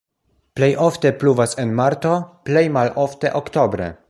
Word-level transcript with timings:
Plej 0.59 0.69
ofte 0.85 1.11
pluvas 1.23 1.53
en 1.65 1.75
marto, 1.83 2.17
plej 2.49 2.67
malofte 2.79 3.37
oktobre. 3.45 3.97